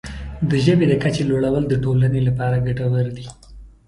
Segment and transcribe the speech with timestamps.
[0.49, 3.27] د ژبې د کچې لوړول د ټولنې لپاره ګټور دی.